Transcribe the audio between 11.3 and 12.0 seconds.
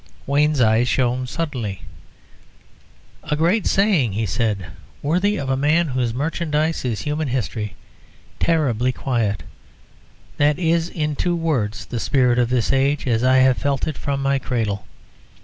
words the